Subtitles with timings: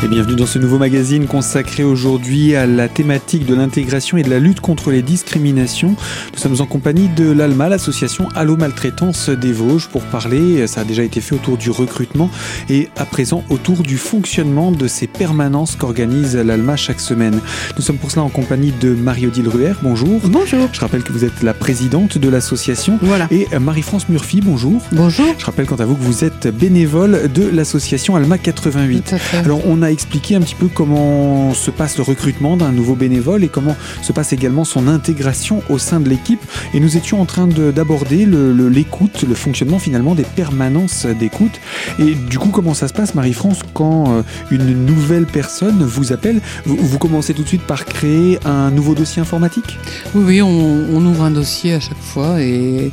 [0.00, 4.30] Et bienvenue dans ce nouveau magazine consacré aujourd'hui à la thématique de l'intégration et de
[4.30, 5.96] la lutte contre les discriminations.
[6.32, 10.84] Nous sommes en compagnie de l'ALMA, l'association Allo Maltraitance des Vosges, pour parler, ça a
[10.84, 12.30] déjà été fait autour du recrutement
[12.70, 17.40] et à présent autour du fonctionnement de ces permanences qu'organise l'ALMA chaque semaine.
[17.76, 20.20] Nous sommes pour cela en compagnie de Marie-Odile Ruher, bonjour.
[20.22, 20.68] Bonjour.
[20.70, 23.00] Je rappelle que vous êtes la présidente de l'association.
[23.02, 23.26] Voilà.
[23.32, 24.80] Et Marie-France Murphy, bonjour.
[24.92, 25.34] Bonjour.
[25.38, 29.02] Je rappelle quant à vous que vous êtes bénévole de l'association Alma 88.
[29.02, 29.38] Tout à fait.
[29.38, 33.44] Alors on a expliqué un petit peu comment se passe le recrutement d'un nouveau bénévole
[33.44, 36.40] et comment se passe également son intégration au sein de l'équipe.
[36.74, 41.60] Et nous étions en train de- d'aborder l'écoute, le, fonctionnement finalement des permanences d'écoute.
[41.98, 46.40] Et du coup, comment ça se passe, Marie-France, quand euh, une nouvelle personne vous appelle?
[46.64, 49.78] Vous, commencez tout de suite par créer un nouveau dossier informatique?
[50.14, 52.90] Oui, oui, on, ouvre un dossier à chaque fois et,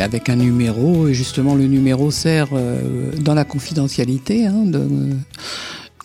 [0.00, 1.08] avec un numéro.
[1.08, 2.80] Et justement, le numéro sert euh,
[3.20, 4.46] dans la confidentialité.
[4.46, 4.64] hein,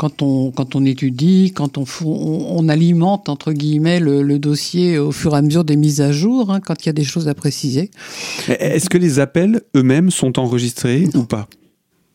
[0.02, 4.98] quand on, quand on étudie, quand on, on, on alimente, entre guillemets, le, le dossier
[4.98, 7.04] au fur et à mesure des mises à jour, hein, quand il y a des
[7.04, 7.92] choses à préciser.
[8.48, 11.48] Est-ce que les appels eux-mêmes sont enregistrés ou pas?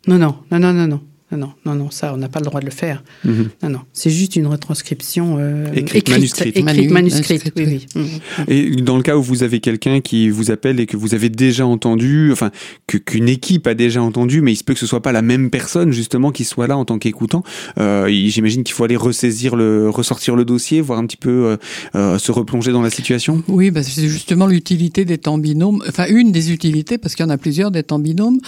[0.08, 1.00] Non, non, non, non, non, non.
[1.32, 3.02] Non, non, non, non, ça, on n'a pas le droit de le faire.
[3.24, 3.48] Mhm.
[3.64, 6.46] Non, non, c'est juste une retranscription euh, Écrite, manuscrite.
[6.56, 7.86] écrite, Manu- manuscrite, oui, oui.
[7.96, 8.08] Mhm.
[8.46, 11.28] Et dans le cas où vous avez quelqu'un qui vous appelle et que vous avez
[11.28, 12.52] déjà entendu, enfin
[12.86, 15.22] que- qu'une équipe a déjà entendu, mais il se peut que ce soit pas la
[15.22, 17.42] même personne justement qui soit là en tant qu'écoutant.
[17.78, 21.56] euh, J'imagine qu'il faut aller ressaisir le, ressortir le dossier, voir un petit peu euh,
[21.96, 23.42] euh, se replonger dans la situation.
[23.48, 27.26] Oui, bah, c'est justement l'utilité des temps binômes, enfin une des utilités, parce qu'il y
[27.26, 28.38] en a plusieurs des temps binômes,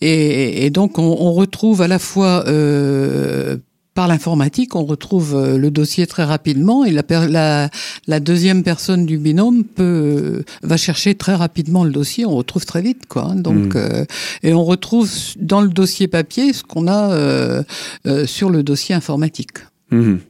[0.00, 3.56] et, et donc on, on retrouve à la fois euh,
[3.94, 7.68] par l'informatique, on retrouve euh, le dossier très rapidement, et la, per- la,
[8.06, 12.80] la deuxième personne du binôme peut va chercher très rapidement le dossier, on retrouve très
[12.88, 13.24] vite, quoi.
[13.30, 13.34] hein.
[13.48, 13.76] donc Mm.
[13.76, 14.04] euh,
[14.44, 17.62] et on retrouve dans le dossier papier ce qu'on a euh,
[18.06, 19.58] euh, sur le dossier informatique.
[19.90, 20.20] Mhm.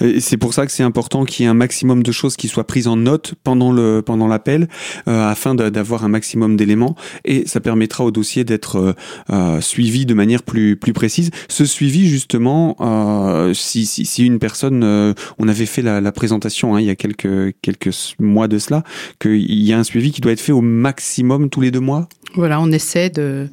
[0.00, 2.48] Et C'est pour ça que c'est important qu'il y ait un maximum de choses qui
[2.48, 4.68] soient prises en note pendant le pendant l'appel,
[5.08, 8.92] euh, afin d'avoir un maximum d'éléments, et ça permettra au dossier d'être euh,
[9.30, 11.30] euh, suivi de manière plus plus précise.
[11.48, 16.12] Ce suivi justement, euh, si, si si une personne, euh, on avait fait la, la
[16.12, 18.84] présentation hein, il y a quelques quelques mois de cela,
[19.20, 22.08] qu'il y a un suivi qui doit être fait au maximum tous les deux mois?
[22.34, 23.48] Voilà, on essaie de,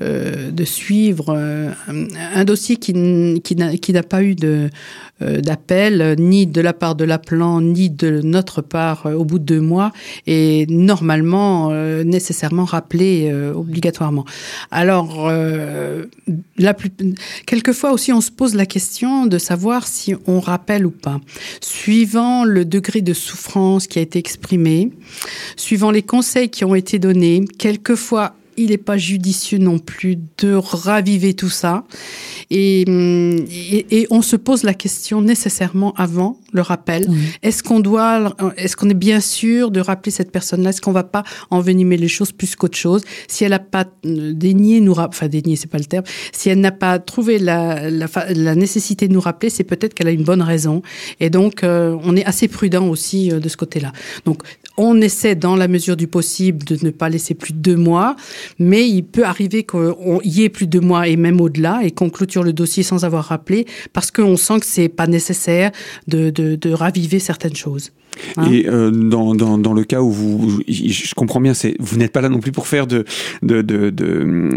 [0.00, 2.92] euh, de suivre euh, un, dossier qui,
[3.42, 4.68] qui n'a pas eu euh,
[5.40, 9.60] d'appel, ni de la part de l'appelant, ni de notre part au bout de deux
[9.60, 9.92] mois,
[10.28, 11.72] et normalement,
[12.04, 14.24] nécessairement rappelé obligatoirement.
[14.70, 15.30] Alors,
[16.58, 16.90] la plus,
[17.46, 21.20] quelquefois aussi, on se pose la question de savoir si on rappelle ou pas,
[21.60, 24.90] suivant le degré de souffrance qui a été exprimé,
[25.56, 30.52] suivant les conseils qui ont été donnés, quelquefois il n'est pas judicieux non plus de
[30.52, 31.84] raviver tout ça.
[32.50, 37.08] Et, hum, et, et on se pose la question nécessairement avant le rappel.
[37.42, 40.70] Est-ce qu'on doit, est-ce qu'on est bien sûr de rappeler cette personne-là?
[40.70, 43.02] Est-ce qu'on va pas envenimer les choses plus qu'autre chose?
[43.28, 46.04] Si elle n'a pas euh, daigné nous, rap- enfin daigné, c'est pas le terme.
[46.32, 49.94] Si elle n'a pas trouvé la, la, fa- la nécessité de nous rappeler, c'est peut-être
[49.94, 50.82] qu'elle a une bonne raison.
[51.20, 53.92] Et donc, euh, on est assez prudent aussi euh, de ce côté-là.
[54.24, 54.42] Donc,
[54.78, 58.16] on essaie dans la mesure du possible de ne pas laisser plus de deux mois,
[58.58, 59.94] mais il peut arriver qu'il
[60.24, 63.24] y ait plus de mois et même au-delà et qu'on clôture le dossier sans avoir
[63.24, 65.70] rappelé parce qu'on sent que c'est pas nécessaire
[66.06, 67.92] de, de, de raviver certaines choses.
[68.36, 71.96] Hein Et euh, dans, dans, dans le cas où vous, je comprends bien, c'est vous
[71.96, 73.04] n'êtes pas là non plus pour faire de,
[73.42, 74.50] de, de, de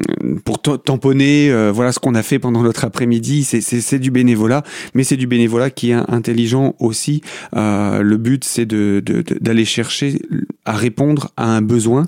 [0.45, 3.43] pour ta- tamponner, euh, voilà ce qu'on a fait pendant notre après-midi.
[3.43, 4.63] C'est, du bénévolat,
[4.93, 7.21] mais c'est du bénévolat qui est intelligent aussi.
[7.55, 9.03] Euh, le but, c'est de,
[9.39, 10.21] d'aller chercher
[10.65, 12.07] à répondre à un besoin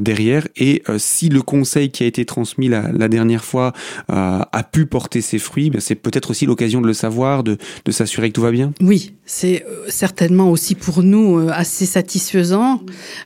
[0.00, 0.48] derrière.
[0.56, 3.72] Et si le conseil qui a été transmis la, la dernière fois
[4.08, 7.92] a pu porter ses fruits, ben, c'est peut-être aussi l'occasion de le savoir, de, de
[7.92, 8.72] s'assurer que tout va bien.
[8.80, 12.80] Oui, c'est certainement aussi pour nous euh, assez satisfaisant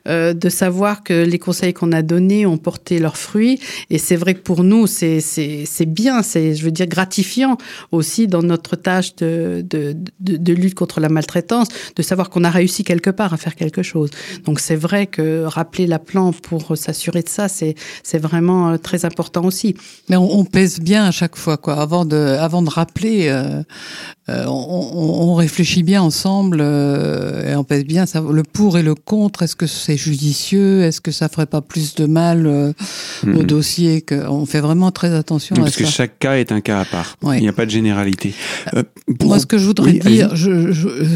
[0.08, 3.58] euh, de savoir que les conseils qu'on a donnés ont porté leurs fruits.
[3.90, 7.56] Et c'est vrai que pour nous, c'est c'est c'est bien, c'est je veux dire gratifiant
[7.92, 12.44] aussi dans notre tâche de de, de, de lutte contre la maltraitance, de savoir qu'on
[12.44, 14.10] a réussi quelque part à faire quelque chose.
[14.44, 19.04] Donc c'est vrai que rappeler l'appelant pour s'assurer de ça, c'est c'est vraiment euh, très
[19.04, 19.74] important aussi.
[20.08, 21.74] Mais on, on pèse bien à chaque fois, quoi.
[21.80, 23.62] Avant de, avant de rappeler, euh,
[24.28, 28.78] euh, on, on- on réfléchit bien ensemble euh, et on pèse bien ça, le pour
[28.78, 29.42] et le contre.
[29.42, 30.82] Est-ce que c'est judicieux?
[30.82, 32.72] Est-ce que ça ferait pas plus de mal euh,
[33.26, 35.90] au dossier que, On fait vraiment très attention Oui, à parce que ça.
[35.90, 37.16] chaque cas est un cas à part.
[37.22, 37.38] Ouais.
[37.38, 38.34] Il n'y a pas de généralité.
[38.74, 38.82] Euh,
[39.18, 41.06] pour- Moi, ce que je voudrais Oui, dire, je, je- euh,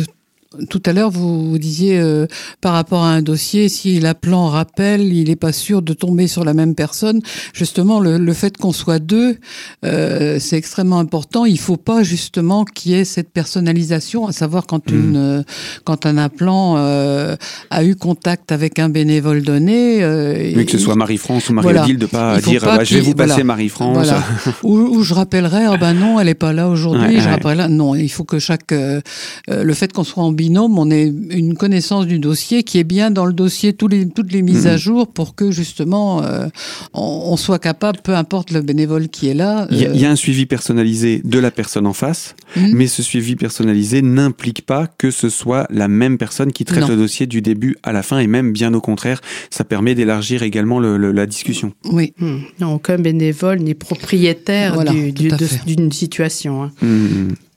[0.71, 2.27] tout à l'heure, vous, vous disiez euh,
[2.61, 6.45] par rapport à un dossier, si l'appelant rappelle, il n'est pas sûr de tomber sur
[6.45, 7.21] la même personne.
[7.53, 9.37] Justement, le, le fait qu'on soit deux,
[9.85, 11.45] euh, c'est extrêmement important.
[11.45, 14.95] Il faut pas justement qu'il y ait cette personnalisation, à savoir quand Mm.
[14.95, 15.43] une euh,
[15.85, 17.37] quand un appelant euh,
[17.71, 21.55] a eu contact avec un bénévole donné, euh, Mais que ce il- soit Marie-France ou
[21.55, 21.81] Voilà.
[21.81, 23.45] Marie-Odile, de pas dire pas ah bah, je vais vous passer voilà.
[23.45, 23.95] Marie-France.
[23.97, 24.23] Voilà.
[24.63, 27.15] Ou, ou je rappellerai, ah ben non, elle est pas là aujourd'hui.
[27.17, 27.31] Ouais, je ouais.
[27.31, 29.01] rappellerai, non, il faut que chaque, euh,
[29.51, 32.85] euh, le fait qu'on soit en binôme, on ait une connaissance du dossier qui est
[32.85, 36.47] bien dans le dossier tous les, toutes les mises à jour pour que justement euh,
[36.93, 39.67] on, on soit capable, peu importe le bénévole qui est là.
[39.71, 42.35] Il y, a, euh, il y a un suivi personnalisé de la personne en face,
[42.57, 42.73] Mhm.
[42.75, 46.89] mais ce suivi personnalisé n'implique pas que ce soit la même personne qui traite Non.
[46.89, 49.21] le dossier du début à la fin, et même bien au contraire,
[49.51, 51.73] ça permet d'élargir également le- le- la discussion.
[51.91, 52.39] Oui, Hmm.
[52.61, 55.65] Non, aucun bénévole n'est propriétaire Voilà, du- du- tout à de- fait.
[55.67, 56.63] d'une situation.
[56.65, 56.71] hein.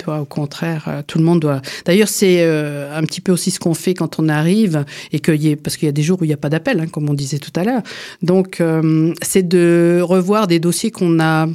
[0.08, 1.62] Toi, au contraire, euh, tout le monde doit.
[1.86, 5.34] D'ailleurs, c'est euh, un petit peu aussi ce qu'on fait quand on arrive et que
[5.34, 6.86] y ait- parce qu'il y a des jours où il n'y a pas d'appel, hein,
[6.90, 7.82] comme on disait tout à l'heure.
[8.22, 11.48] Donc, euh, c'est de revoir des dossiers qu'on a,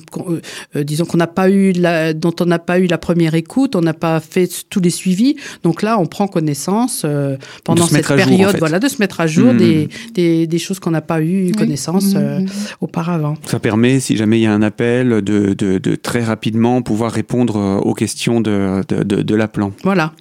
[0.76, 3.80] disons qu'on n'a pas eu, la, dont on n'a pas eu la première écoute, on
[3.80, 5.36] n'a pas fait tous les suivis.
[5.62, 8.58] Donc là, on prend connaissance euh, pendant cette jour, période, en fait.
[8.58, 12.12] voilà, de se mettre à jour des, des, des choses qu'on n'a pas eu connaissance
[12.16, 12.48] euh, Mhm.
[12.82, 13.34] auparavant.
[13.46, 17.12] Ça permet, si jamais il y a un appel, de, de- de très rapidement pouvoir
[17.12, 19.72] répondre aux questions de, de, de- de l'appelant.
[19.84, 20.12] Voilà.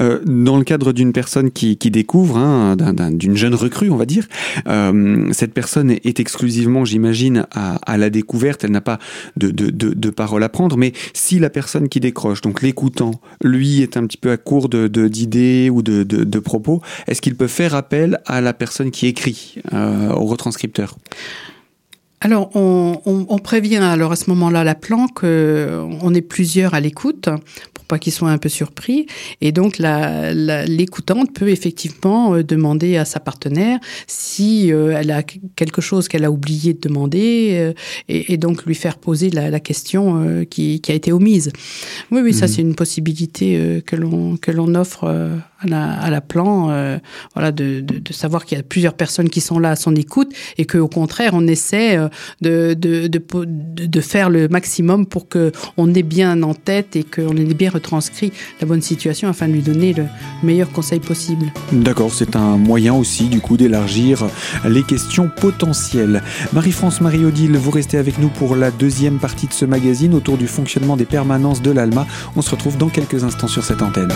[0.00, 3.90] Euh, dans le cadre d'une personne qui, qui découvre, hein, d'un- d'un- d'une jeune recrue,
[3.90, 4.26] on va dire,
[4.66, 8.64] euh, cette personne est, exclusivement, j'imagine, à, à la découverte.
[8.64, 8.98] Elle n'a pas
[9.36, 10.76] de, de, de, de parole à prendre.
[10.76, 14.68] Mais si la personne qui décroche, donc l'écoutant, lui est un petit peu à court
[14.68, 19.06] d'idées ou de, de, de propos, est-ce qu'il peut faire appel à la personne qui
[19.06, 20.96] écrit, euh, au retranscripteur?
[22.24, 27.28] Alors, on, on- on prévient alors à ce moment-là l'appelant qu'on est plusieurs à l'écoute
[27.74, 29.06] pour pas qu'il soit un peu surpris.
[29.40, 35.10] Et donc, la- la- l'écoutante peut effectivement euh, demander à sa partenaire si euh, elle
[35.10, 37.72] a quelque chose qu'elle a oublié de demander euh,
[38.08, 41.50] et, et donc lui faire poser la, la question euh, qui, qui a été omise.
[42.12, 42.52] Oui, oui, ça Mhm.
[42.52, 45.36] c'est une possibilité euh, que l'on que l'on offre euh,
[45.70, 46.98] à la, plan, euh,
[47.34, 50.66] voilà, de, savoir qu'il y a plusieurs personnes qui sont là à son écoute et
[50.66, 52.08] qu'au contraire on essaie euh,
[52.40, 57.36] de, de, de, faire le maximum pour que on ait bien en tête et qu'on
[57.36, 60.06] ait bien retranscrit la bonne situation afin de lui donner le
[60.42, 61.52] meilleur conseil possible.
[61.72, 64.24] D'accord, c'est un moyen aussi du coup d'élargir
[64.64, 66.22] les questions potentielles.
[66.52, 70.46] Marie-France Marie-Odile, vous restez avec nous pour la deuxième partie de ce magazine autour du
[70.46, 72.06] fonctionnement des permanences de l'ALMA.
[72.36, 74.12] On se retrouve dans quelques instants sur cette antenne.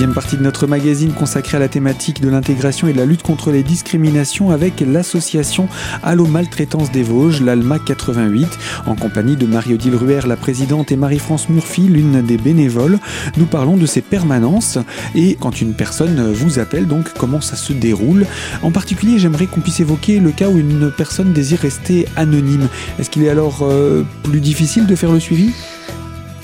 [0.00, 3.22] Deuxième partie de notre magazine consacrée à la thématique de l'intégration et de la lutte
[3.22, 5.68] contre les discriminations avec l'association
[6.02, 8.48] Allo Maltraitance des Vosges, l'ALMA 88,
[8.86, 12.98] en compagnie de Marie-Odile Ruher, la présidente, et Marie-France Murphy, l'une des bénévoles.
[13.36, 14.78] Nous parlons de ces permanences
[15.14, 18.24] et quand une personne vous appelle, donc comment ça se déroule?
[18.62, 22.68] En particulier, j'aimerais qu'on puisse évoquer le cas où une personne désire rester anonyme.
[22.98, 25.52] Est-ce qu'il est alors euh, plus difficile de faire le suivi?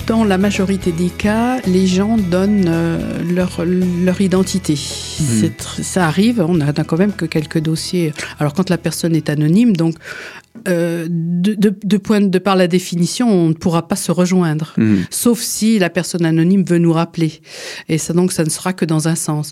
[0.07, 2.97] Dans la majorité des cas, les gens donnent euh,
[3.35, 4.75] leur, leur identité.
[4.75, 8.13] Tr- Ça arrive, on a, quand même que quelques dossiers.
[8.39, 9.95] Alors quand la personne est anonyme, donc
[10.69, 14.73] euh, de, de, de, point, de par la définition, on ne pourra pas se rejoindre.
[14.77, 15.03] Mhm.
[15.09, 17.41] Sauf si la personne anonyme veut nous rappeler.
[17.89, 19.51] Et ça, donc, ça ne sera que dans un sens.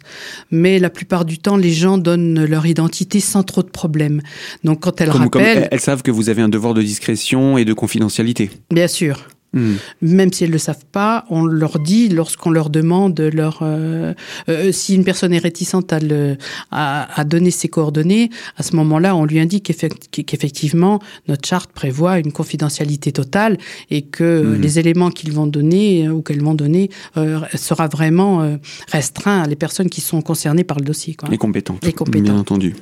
[0.51, 4.21] Mais la plupart du temps, les gens donnent leur identité sans trop de problèmes.
[4.63, 7.65] Donc, quand elles Comme, rappellent, elles savent que vous avez un devoir de discrétion et
[7.65, 8.49] de confidentialité.
[8.71, 9.77] bien sûr, Mhm.
[10.01, 14.13] même si elles le savent pas, on leur dit lorsqu'on leur demande leur euh,
[14.49, 16.37] euh, si une personne est réticente à le
[16.71, 21.71] à, à donner ses coordonnées, à ce moment-là, on lui indique effect- qu'effectivement notre charte
[21.71, 23.57] prévoit une confidentialité totale
[23.89, 24.61] et que Mhm.
[24.61, 28.57] les éléments qu'ils vont donner euh, ou qu'elles vont donner euh, sera vraiment euh,
[28.91, 31.13] restreint à les personnes qui sont concernées par le dossier.
[31.15, 31.29] Quoi.
[31.33, 31.85] Et compétente.
[31.87, 32.23] Et compétente.
[32.23, 32.75] Bien entendu.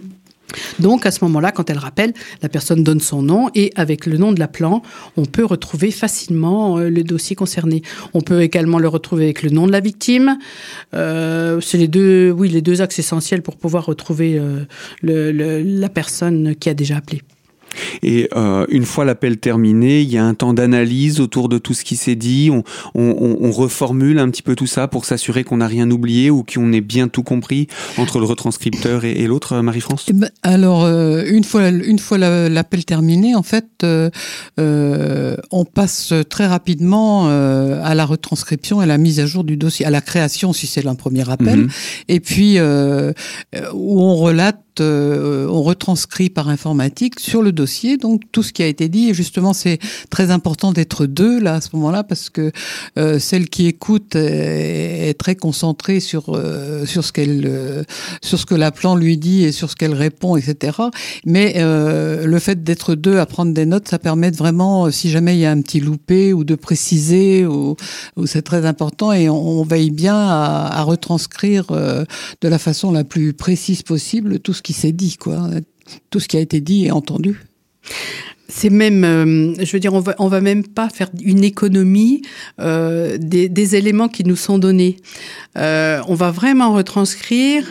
[0.79, 4.17] Donc à ce moment-là, quand elle rappelle, la personne donne son nom et avec le
[4.17, 4.81] nom de l'appelant,
[5.17, 7.81] on peut retrouver facilement euh, le dossier concerné.
[8.13, 10.37] On peut également le retrouver avec le nom de la victime.
[10.93, 14.65] Euh, c'est les deux, oui, les deux axes essentiels pour pouvoir retrouver euh,
[15.03, 17.21] la personne qui a déjà appelé.
[18.01, 21.73] Et euh, une fois l'appel terminé, il y a un temps d'analyse autour de tout
[21.73, 22.49] ce qui s'est dit.
[22.51, 22.63] On,
[22.95, 26.43] on, on, reformule un petit peu tout ça pour s'assurer qu'on n'a rien oublié ou
[26.43, 30.05] qu'on ait bien tout compris entre le retranscripteur et, et l'autre, Marie-France?
[30.09, 34.09] Eh ben, alors, euh, une fois une fois l'appel terminé, en fait, euh,
[34.59, 39.43] euh, on passe très rapidement euh, à la retranscription et à la mise à jour
[39.43, 41.69] du dossier, à la création si c'est un premier appel, mhm.
[42.07, 47.62] et puis où on relate euh, on retranscrit par informatique sur le dossier
[47.97, 49.79] donc tout ce qui a été dit et justement c'est
[50.09, 52.51] très important d'être deux là à ce moment-là parce que
[52.97, 57.85] euh, celle qui écoute est, très concentrée sur euh, sur ce qu'elle
[58.21, 60.77] sur ce que l'appelant lui dit et sur ce qu'elle répond etc
[61.25, 65.35] mais le fait d'être deux à prendre des notes ça permet de vraiment si jamais
[65.35, 67.75] il y a un petit loupé ou de préciser ou,
[68.25, 73.33] c'est très important et on, veille bien à, à retranscrire de la façon la plus
[73.33, 75.49] précise possible tout ce qui s'est dit, quoi.
[76.09, 77.41] Tout ce qui a été dit et entendu.
[78.49, 82.21] C'est même, euh, je veux dire, on va, va même pas faire une économie
[82.59, 84.97] euh, des, éléments qui nous sont donnés.
[85.57, 87.63] Euh, on va vraiment retranscrire.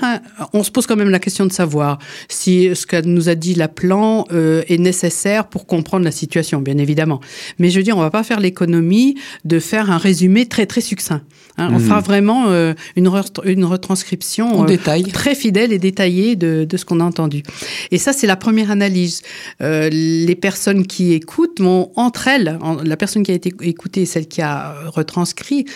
[0.52, 3.54] On se pose quand même la question de savoir si ce que nous a dit
[3.54, 7.21] l'appelant euh, est nécessaire pour comprendre la situation, bien évidemment.
[7.59, 10.81] Mais je veux dire, on va pas faire l'économie de faire un résumé très très
[10.81, 11.23] succinct.
[11.59, 11.69] Hein.
[11.73, 11.81] On mmh.
[11.81, 13.11] fera vraiment euh, une,
[13.45, 14.77] une retranscription euh,
[15.13, 17.43] très fidèle et détaillée de, de ce qu'on a entendu.
[17.91, 19.23] Et ça, c'est la première analyse.
[19.61, 24.07] Euh, les personnes qui écoutent vont entre elles, la personne qui a été écoutée et
[24.07, 25.67] celle qui a retranscrit,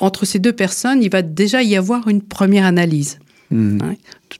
[0.00, 3.18] entre ces deux personnes, il va déjà y avoir une première analyse.
[3.50, 3.78] Mmh.
[3.82, 3.94] Hein,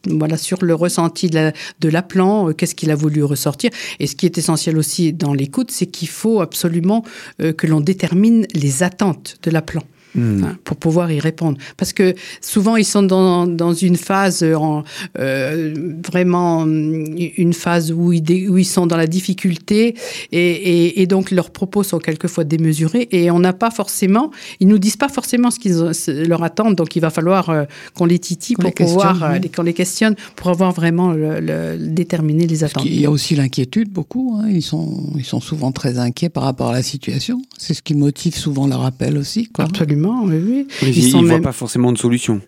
[0.07, 3.71] voilà sur le ressenti de l'appelant, qu'est-ce qu'il a voulu ressortir.
[4.01, 7.05] Et ce qui est essentiel aussi dans l'écoute, c'est qu'il faut absolument
[7.39, 9.85] que l'on détermine les attentes de l'appelant.
[10.17, 10.45] Hmm.
[10.45, 11.59] Hein, pour pouvoir y répondre.
[11.77, 14.85] Parce que souvent, ils sont dans, dans une phase, en,
[15.19, 15.75] euh,
[16.07, 19.97] vraiment une phase où ils, où ils sont dans la difficulté
[20.31, 24.31] et, et, et, donc leurs propos sont quelquefois démesurés et on n'a pas forcément,
[24.61, 27.65] ils nous disent pas forcément ce qu'ils leur attendent, donc il va falloir euh,
[27.97, 32.47] qu'on les titille pour pouvoir, euh, qu'on les questionne pour avoir vraiment le, le, déterminer
[32.47, 32.85] les attentes.
[32.85, 34.39] Il y a aussi l'inquiétude, beaucoup.
[34.41, 34.49] Hein.
[34.49, 37.43] Ils, sont, ils sont souvent très inquiets par rapport à la situation.
[37.59, 39.47] C'est ce qui motive souvent leur appel aussi.
[39.47, 39.65] Quoi.
[39.65, 42.41] Absolument oui, Ils ne voient pas forcément de solution.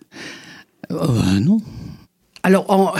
[0.91, 1.59] Euh, non.
[2.43, 2.93] Alors,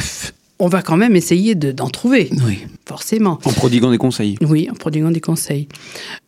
[0.59, 2.29] on, va quand même essayer d'en trouver.
[2.45, 2.59] Oui.
[2.85, 3.39] Forcément.
[3.45, 4.37] En prodiguant des conseils.
[4.41, 5.67] Oui, en prodiguant des conseils.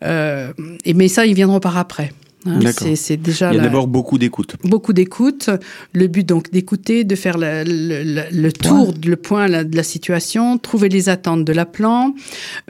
[0.04, 0.54] Euh,
[0.86, 2.12] et, mais ça, ils viendront par après.
[2.46, 2.60] Hein,
[2.96, 3.52] c'est déjà.
[3.52, 4.56] Il y a d'abord beaucoup d'écoute.
[4.64, 5.50] Beaucoup d'écoute.
[5.94, 11.10] Le but donc d'écouter, de faire le, tour, le point de la situation, trouver les
[11.10, 12.14] attentes de l'appelant,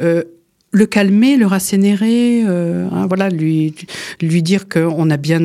[0.01, 0.23] euh,
[0.71, 3.73] le calmer, le rassénérer, euh, hein, voilà, lui
[4.21, 5.41] lui dire qu'on a bien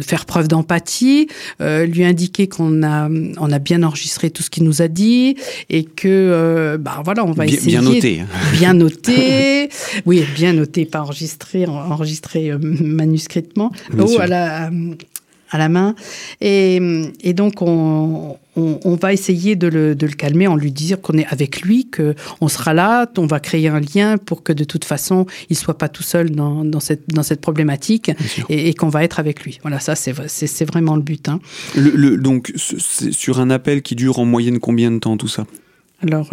[0.00, 1.28] faire preuve d'empathie,
[1.60, 5.36] euh, lui indiquer qu'on a on a bien enregistré tout ce qu'il nous a dit
[5.70, 9.68] et que euh, bah voilà, on va bien, essayer bien noter, bien noter,
[10.06, 14.70] oui, bien noter, pas enregistré, enregistré manuscritement, ou à la
[15.54, 15.94] à la main.
[16.40, 16.80] Et,
[17.20, 21.16] et donc, on, on, va essayer de le, de le, calmer en lui disant qu'on
[21.16, 24.84] est avec lui, qu'on sera là, on va créer un lien pour que de toute
[24.84, 28.10] façon, il soit pas tout seul dans, dans, cette, dans cette problématique
[28.48, 29.60] et, et qu'on va être avec lui.
[29.62, 31.28] Voilà, ça, c'est vraiment le but.
[31.28, 31.38] Hein.
[31.76, 35.46] Le, donc, sur un appel qui dure en moyenne combien de temps tout ça?
[36.02, 36.30] Alors,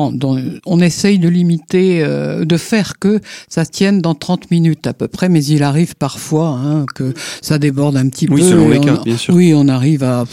[0.00, 4.94] euh, on essaye de limiter, euh, de faire que ça tienne dans 30 minutes à
[4.94, 8.48] peu près, mais il arrive parfois hein, que ça déborde un petit oui, peu.
[8.48, 9.34] Selon les cas, bien sûr.
[9.34, 10.24] Oui, on arrive à.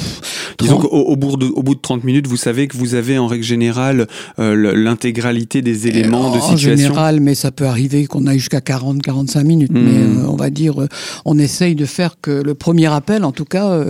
[0.60, 3.18] Disons qu'au au bout, de, au bout de 30 minutes, vous savez que vous avez
[3.18, 4.08] en règle générale
[4.40, 6.74] euh, l'intégralité des éléments de situation.
[6.74, 9.72] En général, mais ça peut arriver qu'on aille jusqu'à 40-45 minutes.
[9.74, 10.24] Mais hmm.
[10.24, 10.76] euh, on va dire,
[11.26, 13.84] on essaye de faire que le premier appel, en tout cas,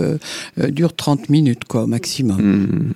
[0.68, 2.40] dure 30 minutes, quoi, au maximum.
[2.40, 2.92] Hmm.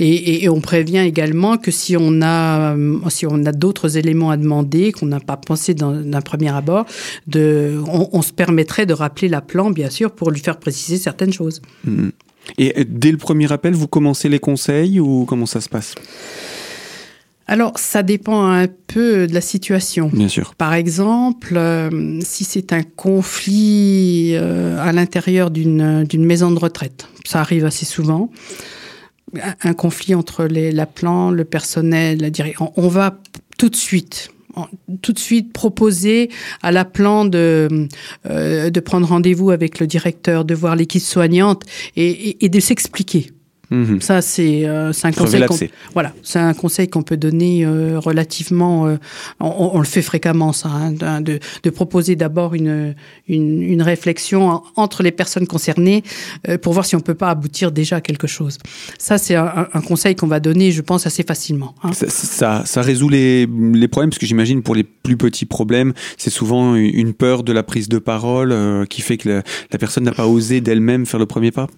[0.00, 2.74] Et, et, on prévient également que si on a,
[3.08, 6.86] si on a d'autres éléments à demander qu'on n'a pas pensé d'un premier abord,
[7.26, 10.96] de, on, on, se permettrait de rappeler la plan, bien sûr, pour lui faire préciser
[10.96, 11.60] certaines choses.
[11.84, 12.10] Hmm.
[12.56, 15.94] Et dès le premier appel, vous commencez les conseils ou comment ça se passe?
[17.46, 20.10] Alors, ça dépend un peu de la situation.
[20.12, 20.54] Bien sûr.
[20.54, 27.40] Par exemple, euh, si c'est un conflit euh, à l'intérieur d'une maison de retraite, ça
[27.40, 28.30] arrive assez souvent
[29.62, 30.86] un conflit entre les, la
[31.30, 32.72] le personnel, la direction.
[32.76, 33.18] On va
[33.58, 34.30] tout de suite
[35.02, 36.30] tout de suite proposer
[36.62, 37.88] à la plan de,
[38.28, 41.62] euh, de prendre rendez-vous avec le directeur, de voir l'équipe soignante
[41.94, 43.30] et, et, de s'expliquer.
[43.70, 44.00] Mhm.
[44.00, 45.70] Ça, c'est euh, un conseil.
[45.92, 48.86] Voilà, c'est un conseil qu'on peut donner euh, relativement.
[48.86, 48.96] Euh,
[49.40, 52.94] on, on, le fait fréquemment, ça, hein, de, de, proposer d'abord une,
[53.28, 56.02] une, une, réflexion entre les personnes concernées
[56.62, 58.58] pour voir si on peut pas aboutir déjà à quelque chose.
[58.98, 61.74] Ça, c'est un, un, conseil qu'on va donner, je pense, assez facilement.
[61.82, 61.92] Hein.
[61.92, 65.92] Ça, ça, ça, résout les, les problèmes, parce que j'imagine pour les plus petits problèmes,
[66.16, 70.04] c'est souvent une peur de la prise de parole qui fait que la, la personne
[70.04, 71.68] n'a pas osé d'elle-même faire le premier pas?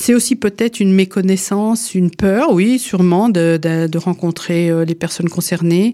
[0.00, 5.92] C'est aussi peut-être une méconnaissance, une peur, oui, sûrement, de, rencontrer euh, les personnes concernées.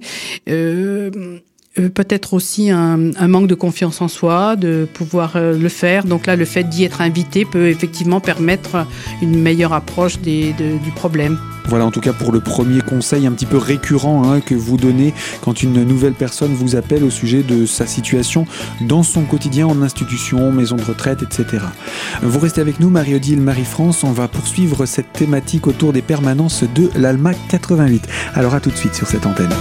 [0.48, 1.40] Euh,
[1.78, 6.04] euh, peut-être aussi un, manque de confiance en soi, de pouvoir euh, le faire.
[6.04, 8.86] Donc là, le fait d'y être invité peut effectivement permettre
[9.22, 11.36] une meilleure approche des, de, du problème.
[11.68, 14.76] Voilà en tout cas pour le premier conseil un petit peu récurrent hein, que vous
[14.76, 18.46] donnez quand une nouvelle personne vous appelle au sujet de sa situation
[18.80, 21.64] dans son quotidien en institution, maison de retraite, etc.
[22.23, 24.04] Vous restez avec nous, Marie-Odile, Marie-France.
[24.04, 28.06] On va poursuivre cette thématique autour des permanences de l'ALMA 88.
[28.35, 29.54] Alors à tout de suite sur cette antenne.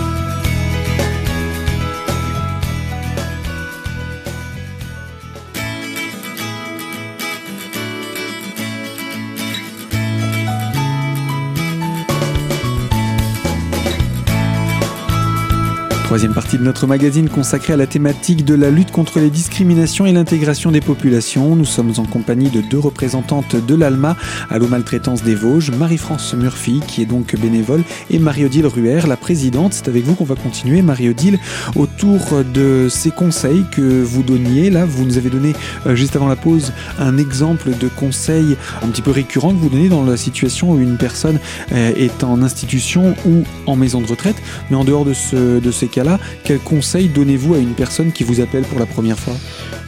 [16.06, 20.06] Troisième partie de notre magazine consacrée à la thématique de la lutte contre les discriminations
[20.06, 21.56] et l'intégration des populations.
[21.56, 24.16] Nous sommes en compagnie de deux représentantes de l'ALMA,
[24.52, 27.82] Allo Maltraitance des Vosges, Marie-France Murphy, qui est donc bénévole,
[28.12, 29.74] et Marie-Odile Ruher, la présidente.
[29.74, 31.40] C'est avec vous qu'on va continuer, Marie-Odile,
[31.76, 34.70] autour de ces conseils que vous donniez.
[34.70, 35.54] Là, vous nous avez donné,
[35.88, 39.70] euh, juste avant la pause, un exemple de conseil un petit peu récurrent que vous
[39.70, 41.40] donnez dans la situation où une personne
[41.72, 44.38] euh, est en institution ou en maison de retraite.
[44.70, 48.24] Mais en dehors de, ce, de ces cas quel conseil donnez-vous à une personne qui
[48.24, 49.34] vous appelle pour la première fois?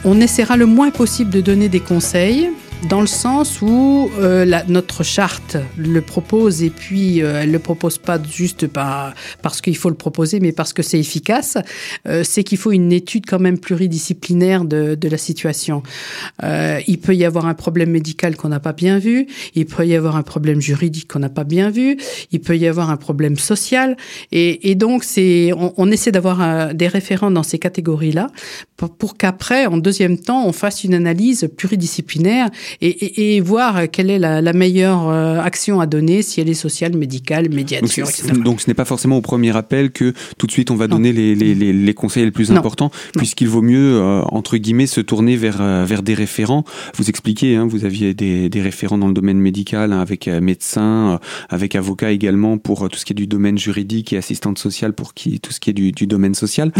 [0.04, 2.50] On essaiera le moins possible de donner des conseils
[2.88, 7.58] dans le sens où euh, la, notre charte le propose et puis euh, elle le
[7.58, 11.58] propose pas juste pas parce qu'il faut le proposer, mais parce que c'est efficace.
[12.06, 15.82] Euh, c'est qu'il faut une étude quand même pluridisciplinaire de, de la situation.
[16.42, 19.86] Euh, il peut y avoir un problème médical qu'on n'a pas bien vu, il peut
[19.86, 21.98] y avoir un problème juridique qu'on n'a pas bien vu,
[22.30, 23.96] il peut y avoir un problème social,
[24.32, 28.28] et, et donc c'est on, on, essaie d'avoir euh, des référents dans ces catégories-là
[28.67, 32.48] pour, pour qu'après, en deuxième temps, on fasse une analyse pluridisciplinaire
[32.80, 36.48] et, et, et voir quelle est la, la, meilleure euh, action à donner, si elle
[36.48, 38.32] est sociale, médicale, médiature, donc, etc.
[38.44, 40.96] Donc ce n'est pas forcément au premier appel que tout de suite on va non.
[40.96, 42.58] donner les, les, les, les, conseils les plus non.
[42.58, 46.64] importants, puisqu'il vaut mieux, euh, entre guillemets, se tourner vers, euh, vers des référents.
[46.96, 51.14] Vous expliquez, hein, vous aviez des, des référents dans le domaine médical, hein, avec médecins,
[51.14, 51.18] euh,
[51.48, 55.14] avec avocats également pour tout ce qui est du domaine juridique et assistante sociale pour
[55.14, 56.72] qui, tout ce qui est du, du domaine social.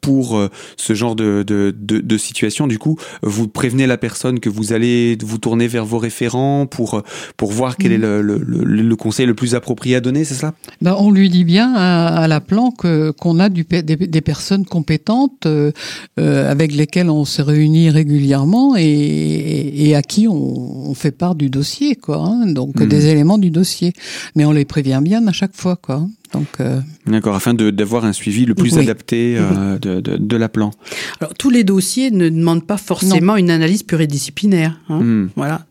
[0.00, 0.38] Pour
[0.76, 4.72] ce genre de, de, de, de situation, du coup, vous prévenez la personne que vous
[4.72, 7.02] allez vous tourner vers vos référents pour,
[7.36, 7.94] pour voir quel mmh.
[7.94, 11.10] est le, le, le, le, conseil le plus approprié à donner, c'est ça ben, On
[11.10, 15.72] lui dit bien à, à la plan qu'on a du, des, des, personnes compétentes euh,
[16.16, 21.34] avec lesquelles on se réunit régulièrement et, et, et à qui on, on, fait part
[21.34, 22.18] du dossier, quoi.
[22.18, 22.86] Hein, donc mmh.
[22.86, 23.92] des éléments du dossier.
[24.36, 26.06] Mais on les prévient bien à chaque fois, quoi.
[26.34, 26.80] Donc, euh...
[27.06, 28.82] D'accord, afin d'avoir un suivi le plus oui.
[28.82, 30.72] adapté euh, de, de, de, la plan.
[31.20, 33.38] Alors, tous les dossiers ne demandent pas forcément non.
[33.38, 34.80] une analyse pluridisciplinaire.
[34.88, 35.30] Hein, mm.
[35.36, 35.64] Voilà.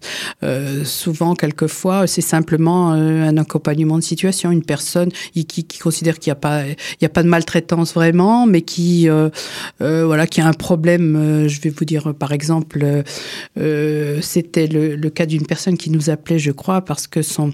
[0.44, 4.52] Euh, souvent, quelquefois, c'est simplement euh, un accompagnement de situation.
[4.52, 6.62] Une personne qui, qui considère qu'il n'y a, pas,
[7.02, 9.10] il a pas de maltraitance vraiment, mais qui,
[9.80, 11.46] voilà, qui a un problème.
[11.48, 13.04] je vais vous dire, par exemple,
[14.22, 17.52] c'était le, le, cas d'une personne qui nous appelait, je crois, parce que son,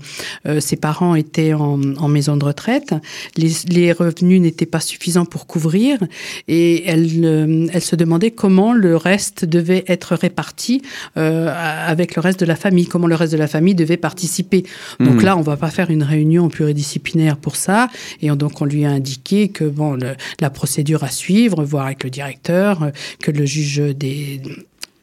[0.60, 2.94] ses parents étaient en, en maison de retraite
[3.38, 6.00] les, les revenus n'étaient pas suffisants pour couvrir
[6.48, 10.82] et elle, euh, elle se demandait comment le reste devait être réparti
[11.18, 11.54] euh,
[11.88, 14.64] avec le reste de la famille, comment le reste de la famille devait participer.
[15.00, 15.26] Donc mmh.
[15.26, 17.90] là, on va pas faire une réunion pluridisciplinaire pour ça
[18.22, 21.86] et on, donc on lui a indiqué que bon, le, la procédure à suivre, voir
[21.86, 24.42] avec le directeur, que le juge des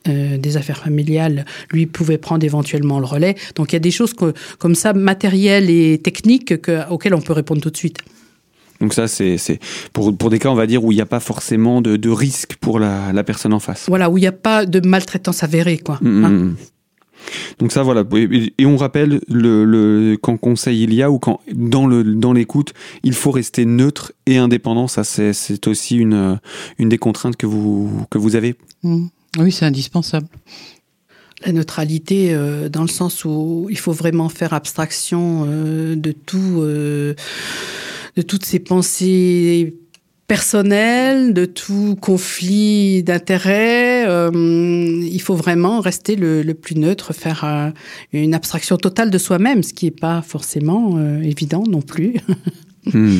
[0.09, 3.35] euh, des affaires familiales, lui pouvait prendre éventuellement le relais.
[3.55, 7.21] Donc il y a des choses que, comme ça, matérielles et techniques, que, auxquelles on
[7.21, 7.99] peut répondre tout de suite.
[8.81, 9.38] Donc ça, c'est
[9.92, 12.11] pour, pour des cas, on va dire, où il n'y a pas forcément de, de
[12.11, 13.87] risque pour la, la, personne en face.
[13.88, 15.99] Voilà, où il n'y a pas de maltraitance avérée, quoi.
[16.03, 16.57] Mmh, hein mmh.
[17.59, 18.05] Donc ça, voilà.
[18.59, 23.14] Et on rappelle le, le, quand conseil il y a ou quand dans l'écoute, il
[23.14, 24.87] faut rester neutre et indépendant.
[24.87, 26.38] Ça, c'est aussi une,
[26.79, 28.57] une des contraintes que vous, que vous avez.
[28.83, 29.07] Mmh.
[29.38, 30.29] Oui, c'est indispensable.
[31.44, 36.61] La neutralité, euh, dans le sens où il faut vraiment faire abstraction euh, de tout,
[36.62, 37.14] euh,
[38.16, 39.77] de toutes ces pensées
[40.27, 44.07] personnel, de tout conflit d'intérêts.
[44.09, 47.70] Euh, il faut vraiment rester le, le plus neutre, faire euh,
[48.12, 52.16] une abstraction totale de soi-même, ce qui n'est pas forcément euh, évident non plus.
[52.92, 53.18] Hmm.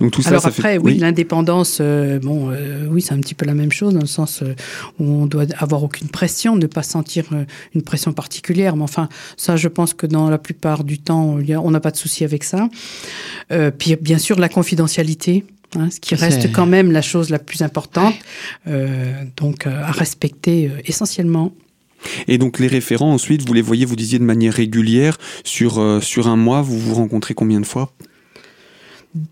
[0.00, 0.78] Donc tout ça, Alors ça après, fait...
[0.78, 4.06] oui, l'indépendance, euh, bon, euh, oui, c'est un petit peu la même chose dans le
[4.06, 4.54] sens euh,
[4.98, 8.76] où on doit avoir aucune pression, ne pas sentir euh, une pression particulière.
[8.76, 11.96] Mais enfin, ça, je pense que dans la plupart du temps, on n'a pas de
[11.96, 12.68] souci avec ça.
[13.52, 15.44] Euh, puis bien sûr, la confidentialité.
[15.76, 18.14] hein, ce qui reste quand même la chose la plus importante,
[18.68, 21.52] Euh, donc euh, à respecter euh, essentiellement.
[22.28, 26.00] Et donc les référents, ensuite, vous les voyez, vous disiez de manière régulière, sur, euh,
[26.00, 27.92] sur un mois, vous vous rencontrez combien de fois?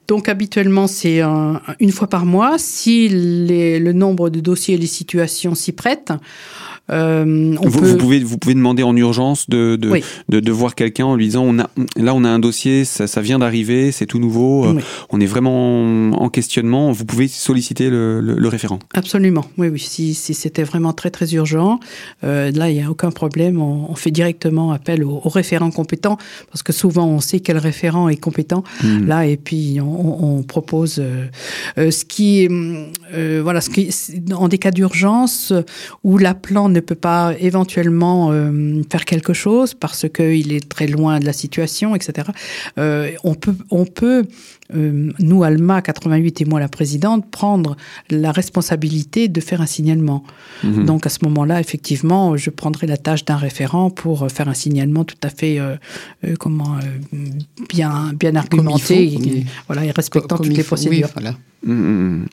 [0.08, 2.56] Donc habituellement, c'est un- une fois par mois.
[2.58, 6.12] Si le nombre de dossiers et les situations s'y prêtent,
[6.90, 7.86] euh, on vous, peut...
[7.90, 10.04] vous pouvez, vous pouvez demander en urgence de, de, Oui.
[10.28, 13.06] de, de voir quelqu'un en lui disant on a, là on a un dossier, ça,
[13.06, 14.82] ça vient d'arriver, c'est tout nouveau, euh, Oui.
[15.10, 18.78] on est vraiment en questionnement, vous pouvez solliciter le, le, le référent.
[18.92, 19.78] Absolument, oui, oui.
[19.80, 21.80] Si, si c'était vraiment très, très urgent,
[22.22, 23.60] euh, là, il n'y a aucun problème.
[23.60, 26.18] On, on fait directement appel au, au référent compétent,
[26.50, 28.62] parce que souvent, on sait quel référent est compétent.
[28.82, 29.06] Hmm.
[29.06, 32.48] Là, et puis, on, propose euh, ce qui
[33.42, 33.88] voilà, ce qui,
[34.34, 35.52] en des cas d'urgence
[36.02, 41.20] où l'appelant ne peut pas éventuellement euh, faire quelque chose parce qu'il est très loin
[41.20, 42.28] de la situation, etc.
[42.78, 44.24] euh, on peut, on peut
[44.74, 47.76] euh, nous, Alma 88 et moi, la présidente, prendre
[48.10, 50.24] la responsabilité de faire un signalement.
[50.62, 50.86] Mhm.
[50.86, 55.04] Donc à ce moment-là, effectivement, je prendrai la tâche d'un référent pour faire un signalement
[55.04, 55.76] tout à fait euh,
[56.24, 57.16] euh, comment euh,
[57.68, 59.46] bien bien argumenté, et, oui.
[59.66, 61.08] voilà, et respectant Comme toutes les faut, procédures.
[61.08, 61.36] Oui, voilà.
[61.64, 62.26] Mm, mm.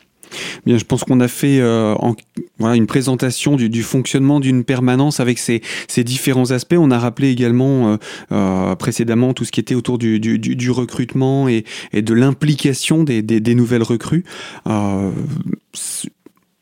[0.66, 2.14] Bien, je pense qu'on a fait euh, en-
[2.58, 6.76] voilà, une présentation du, du fonctionnement d'une permanence avec ses, ses différents aspects.
[6.78, 7.96] On a rappelé également euh,
[8.32, 12.14] euh, précédemment tout ce qui était autour du, du, du- du recrutement et, et de
[12.14, 14.24] l'implication des, des, des nouvelles recrues.
[14.66, 15.10] Euh,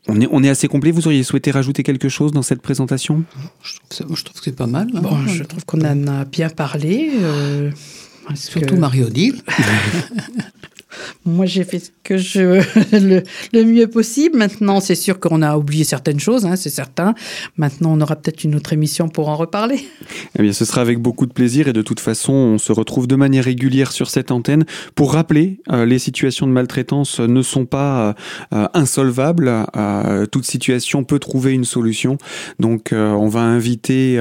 [0.09, 0.91] on est, on est assez complet.
[0.91, 3.23] Vous auriez souhaité rajouter quelque chose dans cette présentation?
[3.63, 4.89] Je trouve, ça- je trouve que c'est pas mal.
[4.95, 5.01] hein.
[5.03, 7.11] Bon, je trouve qu'on en a bien parlé.
[7.21, 7.71] euh,
[8.35, 9.43] Surtout que Marie-Odile.
[11.25, 13.23] Moi, j'ai fait ce que je le,
[13.53, 14.39] le mieux possible.
[14.39, 17.15] Maintenant, c'est sûr qu'on a oublié certaines choses, hein, c'est certain.
[17.57, 19.81] Maintenant, on aura peut-être une autre émission pour en reparler.
[20.39, 23.07] Eh bien, ce sera avec beaucoup de plaisir et de toute façon, on se retrouve
[23.07, 27.67] de manière régulière sur cette antenne pour rappeler euh, les situations de maltraitance ne sont
[27.67, 28.15] pas
[28.53, 29.67] euh, insolvables.
[29.77, 32.19] Euh, toute situation peut trouver une solution.
[32.59, 34.19] Donc, euh, on va inviter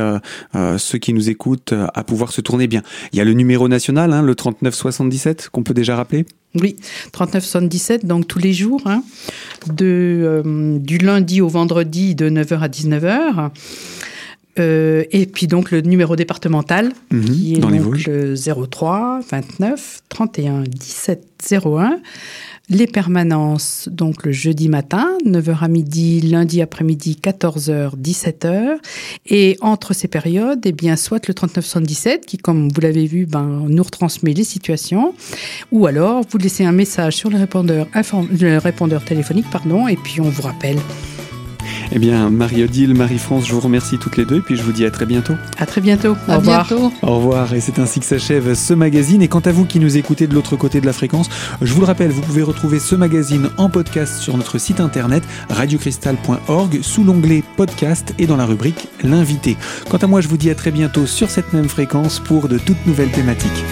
[0.77, 2.81] ceux qui nous écoutent à pouvoir se tourner bien.
[3.11, 6.25] Il y a le numéro national, hein, le 3977, qu'on peut déjà rappeler?
[6.55, 6.77] Oui,
[7.11, 9.03] 3977, donc tous les jours, hein,
[9.81, 13.51] euh, du lundi au vendredi de 9h à 19h.
[14.59, 20.63] Euh, et puis donc le numéro départemental, Mhm, qui est donc le 03 29 31
[20.63, 21.23] 17
[21.65, 21.99] 01.
[22.71, 28.77] Les permanences, donc le jeudi matin, 9h à midi, lundi après-midi, 14h, 17h.
[29.25, 33.65] Et entre ces périodes, eh bien, soit le 3977, qui, comme vous l'avez vu, ben,
[33.67, 35.15] nous retransmet les situations,
[35.71, 37.87] ou alors vous laissez un message sur le répondeur,
[38.39, 40.77] le répondeur téléphonique, pardon, et puis on vous rappelle.
[41.91, 44.85] Eh bien, Marie-Odile, Marie-France, je vous remercie toutes les deux et puis je vous dis
[44.85, 45.33] à très bientôt.
[45.57, 46.15] À très bientôt.
[46.27, 46.67] À Au revoir.
[46.67, 46.93] bientôt.
[47.01, 49.21] Au revoir, et c'est ainsi que s'achève ce magazine.
[49.21, 51.29] Et quant à vous qui nous écoutez de l'autre côté de la fréquence,
[51.61, 55.23] je vous le rappelle, vous pouvez retrouver ce magazine en podcast sur notre site internet
[55.49, 59.57] radiocristal.org sous l'onglet podcast et dans la rubrique l'invité.
[59.89, 62.57] Quant à moi, je vous dis à très bientôt sur cette même fréquence pour de
[62.59, 63.63] toutes nouvelles thématiques.